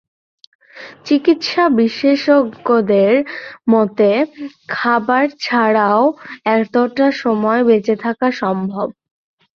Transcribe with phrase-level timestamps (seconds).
[1.05, 3.13] চিকিৎসা বিশেষজ্ঞদের
[3.69, 4.09] মতে,
[4.71, 6.03] খাবার ছাড়াও
[6.51, 8.87] এতটা সময় বেঁচে থাকা সম্ভব।